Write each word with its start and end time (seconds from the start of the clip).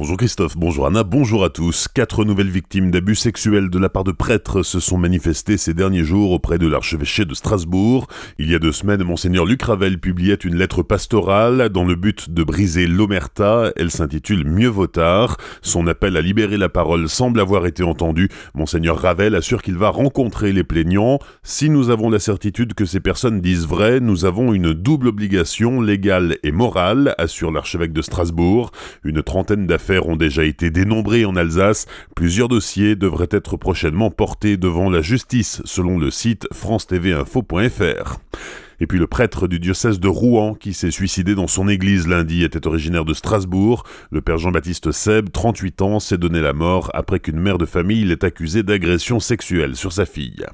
Bonjour 0.00 0.16
Christophe, 0.16 0.56
bonjour 0.56 0.86
Anna, 0.86 1.02
bonjour 1.02 1.44
à 1.44 1.50
tous. 1.50 1.88
Quatre 1.92 2.24
nouvelles 2.24 2.50
victimes 2.50 2.92
d'abus 2.92 3.16
sexuels 3.16 3.68
de 3.68 3.80
la 3.80 3.88
part 3.88 4.04
de 4.04 4.12
prêtres 4.12 4.62
se 4.62 4.78
sont 4.78 4.96
manifestées 4.96 5.56
ces 5.56 5.74
derniers 5.74 6.04
jours 6.04 6.30
auprès 6.30 6.56
de 6.56 6.68
l'archevêché 6.68 7.24
de 7.24 7.34
Strasbourg. 7.34 8.06
Il 8.38 8.48
y 8.48 8.54
a 8.54 8.60
deux 8.60 8.70
semaines, 8.70 9.02
Monseigneur 9.02 9.44
Luc 9.44 9.60
Ravel 9.60 9.98
publiait 9.98 10.34
une 10.36 10.54
lettre 10.54 10.84
pastorale 10.84 11.70
dans 11.70 11.84
le 11.84 11.96
but 11.96 12.30
de 12.30 12.44
briser 12.44 12.86
l'omerta. 12.86 13.72
Elle 13.74 13.90
s'intitule 13.90 14.46
Mieux 14.46 14.68
vaut 14.68 14.86
tard. 14.86 15.36
Son 15.62 15.88
appel 15.88 16.16
à 16.16 16.20
libérer 16.20 16.58
la 16.58 16.68
parole 16.68 17.08
semble 17.08 17.40
avoir 17.40 17.66
été 17.66 17.82
entendu. 17.82 18.28
Monseigneur 18.54 19.00
Ravel 19.00 19.34
assure 19.34 19.62
qu'il 19.62 19.78
va 19.78 19.88
rencontrer 19.88 20.52
les 20.52 20.62
plaignants. 20.62 21.18
Si 21.42 21.70
nous 21.70 21.90
avons 21.90 22.08
la 22.08 22.20
certitude 22.20 22.74
que 22.74 22.84
ces 22.84 23.00
personnes 23.00 23.40
disent 23.40 23.66
vrai, 23.66 23.98
nous 23.98 24.24
avons 24.24 24.52
une 24.52 24.74
double 24.74 25.08
obligation 25.08 25.80
légale 25.80 26.36
et 26.44 26.52
morale, 26.52 27.16
assure 27.18 27.50
l'archevêque 27.50 27.92
de 27.92 28.02
Strasbourg. 28.02 28.70
Une 29.02 29.24
trentaine 29.24 29.66
ont 29.90 30.16
déjà 30.16 30.44
été 30.44 30.70
dénombrées 30.70 31.24
en 31.24 31.36
Alsace. 31.36 31.86
Plusieurs 32.14 32.48
dossiers 32.48 32.96
devraient 32.96 33.28
être 33.30 33.56
prochainement 33.56 34.10
portés 34.10 34.56
devant 34.56 34.90
la 34.90 35.00
justice, 35.00 35.62
selon 35.64 35.98
le 35.98 36.10
site 36.10 36.46
france-tv-info.fr. 36.52 38.18
Et 38.80 38.86
puis 38.86 38.98
le 38.98 39.06
prêtre 39.06 39.48
du 39.48 39.58
diocèse 39.58 40.00
de 40.00 40.08
Rouen 40.08 40.54
qui 40.54 40.72
s'est 40.72 40.90
suicidé 40.90 41.34
dans 41.34 41.46
son 41.46 41.68
église 41.68 42.06
lundi 42.06 42.44
était 42.44 42.66
originaire 42.66 43.04
de 43.04 43.14
Strasbourg. 43.14 43.84
Le 44.10 44.20
père 44.20 44.38
Jean-Baptiste 44.38 44.92
Seb, 44.92 45.30
38 45.30 45.82
ans, 45.82 46.00
s'est 46.00 46.18
donné 46.18 46.40
la 46.40 46.52
mort 46.52 46.90
après 46.94 47.20
qu'une 47.20 47.40
mère 47.40 47.58
de 47.58 47.66
famille 47.66 48.04
l'ait 48.04 48.24
accusé 48.24 48.62
d'agression 48.62 49.20
sexuelle 49.20 49.76
sur 49.76 49.92
sa 49.92 50.06
fille. 50.06 50.44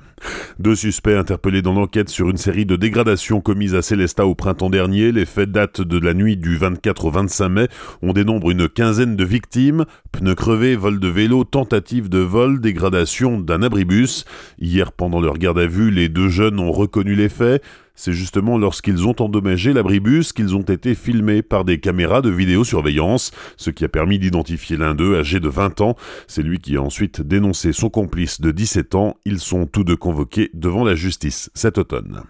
Deux 0.59 0.75
suspects 0.75 1.17
interpellés 1.17 1.63
dans 1.63 1.75
l'enquête 1.75 2.09
sur 2.09 2.31
une 2.31 2.37
série 2.37 2.65
de 2.65 2.77
dégradations 2.77 3.41
commises 3.41 3.75
à 3.75 3.83
Célestat 3.83 4.27
au 4.27 4.35
printemps 4.35 4.71
dernier. 4.71 5.13
Les 5.13 5.27
faits 5.27 5.51
datent 5.51 5.83
de 5.83 5.99
la 5.99 6.15
nuit 6.15 6.37
du 6.37 6.57
24 6.57 7.05
au 7.05 7.11
25 7.11 7.49
mai. 7.49 7.69
On 8.03 8.13
dénombre 8.13 8.51
une 8.51 8.69
quinzaine 8.69 9.17
de 9.17 9.25
victimes. 9.25 9.85
Pneus 10.13 10.35
crevés, 10.35 10.77
vol 10.77 10.99
de 10.99 11.09
vélo, 11.09 11.45
tentative 11.45 12.09
de 12.09 12.19
vol, 12.19 12.61
dégradation 12.61 13.39
d'un 13.39 13.63
abribus. 13.63 14.25
Hier, 14.59 14.93
pendant 14.93 15.21
leur 15.21 15.39
garde 15.39 15.59
à 15.59 15.67
vue, 15.67 15.91
les 15.91 16.09
deux 16.09 16.29
jeunes 16.29 16.59
ont 16.59 16.73
reconnu 16.73 17.15
les 17.15 17.29
faits. 17.29 17.63
C'est 17.97 18.13
justement 18.13 18.59
lorsqu'ils 18.59 19.07
ont 19.07 19.15
endommagé 19.21 19.73
l'abribus 19.73 20.33
qu'ils 20.33 20.57
ont 20.57 20.63
été 20.63 20.97
filmés 20.97 21.43
par 21.43 21.65
des 21.65 21.79
caméras 21.79 22.23
de 22.23 22.29
vidéosurveillance, 22.31 23.31
ce 23.57 23.71
qui 23.71 23.85
a 23.85 23.89
permis 23.89 24.19
d'identifier 24.19 24.77
l'un 24.77 24.97
d'eux 24.97 25.17
âgé 25.17 25.39
de 25.39 25.49
20 25.49 25.81
ans. 25.81 25.97
C'est 26.27 26.43
lui 26.43 26.59
qui 26.59 26.77
a 26.77 26.83
ensuite 26.83 27.23
dénoncé 27.23 27.73
son 27.73 27.91
complice 27.91 28.41
de 28.41 28.51
17 28.51 28.97
ans. 28.97 29.15
Ils 29.25 29.39
sont 29.39 29.67
tous 29.67 29.85
deux 29.85 29.95
convoqués 29.95 30.51
devant 30.55 30.83
la 30.83 30.97
justice 30.97 31.51
cet 31.55 31.79
automne. 31.79 32.23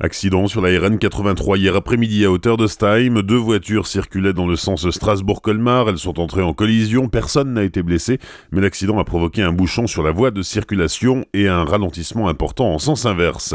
Accident 0.00 0.48
sur 0.48 0.60
la 0.60 0.76
RN 0.80 0.98
83 0.98 1.58
hier 1.58 1.76
après-midi 1.76 2.24
à 2.24 2.32
hauteur 2.32 2.56
de 2.56 2.66
Stein. 2.66 3.22
Deux 3.22 3.36
voitures 3.36 3.86
circulaient 3.86 4.32
dans 4.32 4.48
le 4.48 4.56
sens 4.56 4.90
Strasbourg-Colmar. 4.90 5.88
Elles 5.88 5.98
sont 5.98 6.18
entrées 6.18 6.42
en 6.42 6.54
collision. 6.54 7.08
Personne 7.08 7.52
n'a 7.52 7.62
été 7.62 7.84
blessé, 7.84 8.18
mais 8.50 8.60
l'accident 8.60 8.98
a 8.98 9.04
provoqué 9.04 9.42
un 9.42 9.52
bouchon 9.52 9.86
sur 9.86 10.02
la 10.02 10.10
voie 10.10 10.32
de 10.32 10.42
circulation 10.42 11.24
et 11.32 11.46
un 11.46 11.62
ralentissement 11.62 12.28
important 12.28 12.74
en 12.74 12.80
sens 12.80 13.06
inverse. 13.06 13.54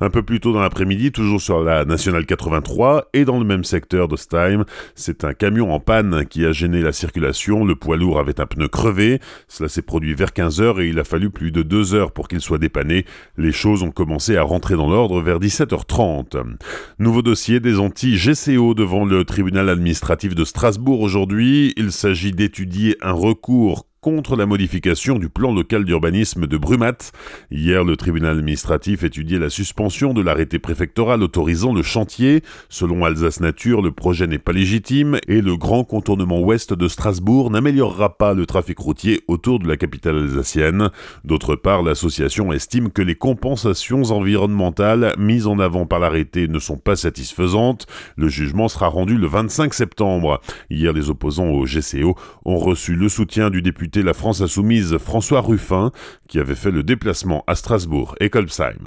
Un 0.00 0.10
peu 0.10 0.22
plus 0.22 0.38
tôt 0.38 0.52
dans 0.52 0.60
l'après-midi, 0.60 0.99
toujours 1.08 1.40
sur 1.40 1.62
la 1.62 1.86
nationale 1.86 2.26
83 2.26 3.08
et 3.14 3.24
dans 3.24 3.38
le 3.38 3.46
même 3.46 3.64
secteur 3.64 4.08
de 4.08 4.16
Stein. 4.16 4.64
C'est 4.94 5.24
un 5.24 5.32
camion 5.32 5.72
en 5.72 5.80
panne 5.80 6.26
qui 6.26 6.44
a 6.44 6.52
gêné 6.52 6.82
la 6.82 6.92
circulation. 6.92 7.64
Le 7.64 7.74
poids 7.74 7.96
lourd 7.96 8.18
avait 8.18 8.40
un 8.40 8.46
pneu 8.46 8.68
crevé. 8.68 9.20
Cela 9.48 9.70
s'est 9.70 9.82
produit 9.82 10.14
vers 10.14 10.34
15 10.34 10.60
heures 10.60 10.80
et 10.80 10.88
il 10.88 10.98
a 10.98 11.04
fallu 11.04 11.30
plus 11.30 11.50
de 11.50 11.62
2 11.62 11.94
heures 11.94 12.12
pour 12.12 12.28
qu'il 12.28 12.40
soit 12.40 12.58
dépanné. 12.58 13.06
Les 13.38 13.52
choses 13.52 13.82
ont 13.82 13.90
commencé 13.90 14.36
à 14.36 14.42
rentrer 14.42 14.76
dans 14.76 14.90
l'ordre 14.90 15.22
vers 15.22 15.40
17h30. 15.40 16.56
Nouveau 16.98 17.22
dossier 17.22 17.60
des 17.60 17.78
anti-GCO 17.78 18.74
devant 18.74 19.06
le 19.06 19.24
tribunal 19.24 19.70
administratif 19.70 20.34
de 20.34 20.44
Strasbourg 20.44 21.00
aujourd'hui. 21.00 21.72
Il 21.76 21.92
s'agit 21.92 22.32
d'étudier 22.32 22.96
un 23.00 23.12
recours 23.12 23.86
contre 24.00 24.34
la 24.34 24.46
modification 24.46 25.18
du 25.18 25.28
plan 25.28 25.52
local 25.52 25.84
d'urbanisme 25.84 26.46
de 26.46 26.56
Brumat. 26.56 27.12
Hier, 27.50 27.84
le 27.84 27.96
tribunal 27.98 28.38
administratif 28.38 29.04
étudiait 29.04 29.38
la 29.38 29.50
suspension 29.50 30.14
de 30.14 30.22
l'arrêté 30.22 30.58
préfectoral 30.58 31.22
autorisant 31.22 31.74
le 31.74 31.82
chantier. 31.82 32.42
Selon 32.70 33.04
Alsace 33.04 33.40
Nature, 33.40 33.82
le 33.82 33.90
projet 33.90 34.26
n'est 34.26 34.38
pas 34.38 34.52
légitime 34.52 35.18
et 35.28 35.42
le 35.42 35.56
grand 35.58 35.84
contournement 35.84 36.40
ouest 36.40 36.72
de 36.72 36.88
Strasbourg 36.88 37.50
n'améliorera 37.50 38.16
pas 38.16 38.32
le 38.32 38.46
trafic 38.46 38.78
routier 38.78 39.20
autour 39.28 39.58
de 39.58 39.68
la 39.68 39.76
capitale 39.76 40.16
alsacienne. 40.16 40.88
D'autre 41.24 41.54
part, 41.54 41.82
l'association 41.82 42.54
estime 42.54 42.90
que 42.90 43.02
les 43.02 43.16
compensations 43.16 44.04
environnementales 44.04 45.14
mises 45.18 45.46
en 45.46 45.58
avant 45.58 45.84
par 45.84 45.98
l'arrêté 45.98 46.48
ne 46.48 46.58
sont 46.58 46.78
pas 46.78 46.96
satisfaisantes. 46.96 47.86
Le 48.16 48.28
jugement 48.28 48.68
sera 48.68 48.88
rendu 48.88 49.18
le 49.18 49.26
25 49.26 49.74
septembre. 49.74 50.40
Hier, 50.70 50.94
les 50.94 51.10
opposants 51.10 51.48
au 51.48 51.66
GCO 51.66 52.16
ont 52.46 52.58
reçu 52.58 52.94
le 52.94 53.10
soutien 53.10 53.50
du 53.50 53.60
député 53.60 53.89
la 53.96 54.14
France 54.14 54.40
Insoumise 54.40 54.96
François 54.98 55.40
Ruffin, 55.40 55.90
qui 56.28 56.38
avait 56.38 56.54
fait 56.54 56.70
le 56.70 56.82
déplacement 56.84 57.42
à 57.46 57.56
Strasbourg 57.56 58.14
et 58.20 58.30
Kolbsheim. 58.30 58.78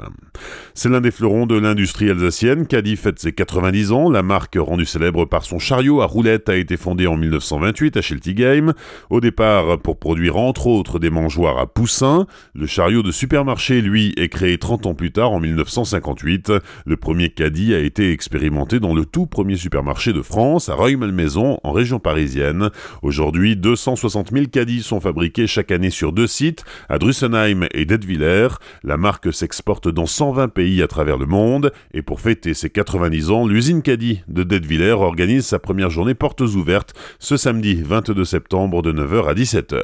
C'est 0.74 0.90
l'un 0.90 1.02
des 1.02 1.12
fleurons 1.12 1.46
de 1.46 1.56
l'industrie 1.56 2.10
alsacienne. 2.10 2.66
Caddy 2.66 2.96
fête 2.96 3.20
ses 3.20 3.34
90 3.34 3.92
ans. 3.92 4.10
La 4.10 4.24
marque, 4.24 4.58
rendue 4.58 4.86
célèbre 4.86 5.26
par 5.26 5.44
son 5.44 5.60
chariot 5.60 6.02
à 6.02 6.06
roulettes, 6.06 6.48
a 6.48 6.56
été 6.56 6.78
fondée 6.78 7.06
en 7.06 7.18
1928 7.18 7.98
à 7.98 8.02
Schiltigheim. 8.02 8.74
Au 9.10 9.20
départ, 9.20 9.80
pour 9.80 10.00
produire 10.00 10.38
entre 10.38 10.68
autres 10.68 11.00
des 11.00 11.10
mangeoires 11.10 11.60
à 11.60 11.68
poussins. 11.68 12.26
Le 12.56 12.66
chariot 12.66 13.04
de 13.04 13.12
supermarché, 13.12 13.82
lui, 13.82 14.14
est 14.16 14.30
créé 14.30 14.58
30 14.58 14.86
ans 14.86 14.94
plus 14.94 15.12
tard, 15.12 15.32
en 15.32 15.40
1958. 15.42 16.54
Le 16.86 16.98
premier 16.98 17.30
Caddy 17.30 17.74
a 17.74 17.80
été 17.80 18.12
expérimenté 18.12 18.80
dans 18.80 18.94
le 18.94 19.06
tout 19.06 19.26
premier 19.26 19.58
supermarché 19.58 20.14
de 20.14 20.22
France, 20.22 20.70
à 20.70 20.76
Reuil-Malmaison, 20.76 21.60
en 21.64 21.72
région 21.72 22.00
parisienne. 22.00 22.70
Aujourd'hui, 23.02 23.58
260 23.58 24.32
000 24.32 24.46
caddies 24.48 24.84
sont 24.84 24.93
fabriqués 25.00 25.48
chaque 25.48 25.72
année 25.72 25.90
sur 25.90 26.12
deux 26.12 26.28
sites, 26.28 26.64
à 26.90 27.00
Drussenheim 27.00 27.68
et 27.74 27.86
Detwiller. 27.86 28.48
La 28.84 28.98
marque 28.98 29.34
s'exporte 29.34 29.88
dans 29.88 30.06
120 30.06 30.50
pays 30.50 30.82
à 30.82 30.88
travers 30.88 31.18
le 31.18 31.26
monde, 31.26 31.72
et 31.94 32.02
pour 32.02 32.22
fêter 32.22 32.54
ses 32.54 32.70
90 32.70 33.32
ans, 33.32 33.48
l'usine 33.48 33.82
Caddy 33.82 34.22
de 34.28 34.44
Detwiller 34.44 34.92
organise 34.92 35.46
sa 35.46 35.60
première 35.60 35.90
journée 35.90 36.14
portes 36.14 36.42
ouvertes 36.42 36.94
ce 37.20 37.38
samedi 37.38 37.82
22 37.82 38.26
septembre 38.26 38.82
de 38.82 38.92
9h 38.92 39.30
à 39.30 39.34
17h. 39.34 39.84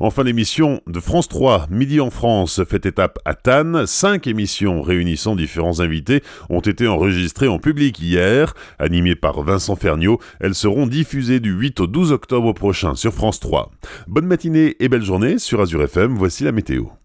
Enfin, 0.00 0.24
l'émission 0.24 0.80
de 0.86 1.00
France 1.00 1.28
3, 1.28 1.66
Midi 1.70 2.00
en 2.00 2.10
France, 2.10 2.62
fait 2.64 2.86
étape 2.86 3.18
à 3.24 3.34
Tannes. 3.34 3.86
Cinq 3.86 4.26
émissions 4.26 4.82
réunissant 4.82 5.36
différents 5.36 5.80
invités 5.80 6.22
ont 6.50 6.60
été 6.60 6.86
enregistrées 6.86 7.48
en 7.48 7.58
public 7.58 8.00
hier. 8.00 8.54
Animées 8.78 9.16
par 9.16 9.42
Vincent 9.42 9.76
Ferniaud, 9.76 10.18
elles 10.40 10.54
seront 10.54 10.86
diffusées 10.86 11.40
du 11.40 11.52
8 11.52 11.80
au 11.80 11.86
12 11.86 12.12
octobre 12.12 12.52
prochain 12.52 12.94
sur 12.94 13.12
France 13.12 13.40
3. 13.40 13.70
Bonne 14.06 14.26
matinée 14.26 14.76
et 14.80 14.88
belle 14.88 15.04
journée 15.04 15.38
sur 15.38 15.60
Azure 15.60 15.82
FM, 15.82 16.14
voici 16.14 16.44
la 16.44 16.52
météo. 16.52 16.92